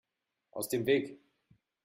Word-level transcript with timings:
Aus 0.49 0.67
dem 0.69 0.87
Weg! 0.87 1.19